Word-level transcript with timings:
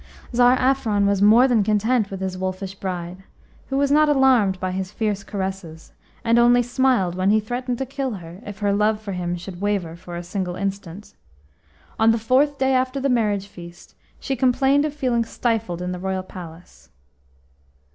Tsar 0.33 0.57
Afron 0.57 1.05
was 1.05 1.21
more 1.21 1.47
than 1.47 1.63
content 1.63 2.09
with 2.09 2.21
his 2.21 2.35
wolfish 2.35 2.73
bride, 2.73 3.21
who 3.67 3.77
was 3.77 3.91
not 3.91 4.09
alarmed 4.09 4.59
by 4.59 4.71
his 4.71 4.89
fierce 4.91 5.23
caresses, 5.23 5.93
and 6.23 6.39
only 6.39 6.63
smiled 6.63 7.13
when 7.13 7.29
he 7.29 7.39
threatened 7.39 7.77
to 7.77 7.85
kill 7.85 8.13
her 8.15 8.41
if 8.43 8.57
her 8.65 8.73
love 8.73 8.99
for 8.99 9.11
him 9.11 9.35
should 9.35 9.61
waver 9.61 9.95
for 9.95 10.15
a 10.15 10.23
single 10.23 10.55
instant. 10.55 11.13
On 11.99 12.09
the 12.09 12.17
fourth 12.17 12.57
day 12.57 12.73
after 12.73 12.99
their 12.99 13.11
marriage 13.11 13.45
feast 13.45 13.93
she 14.19 14.35
complained 14.35 14.85
of 14.85 14.93
feeling 14.95 15.23
stifled 15.23 15.83
in 15.83 15.91
the 15.91 15.99
royal 15.99 16.23
palace. 16.23 16.89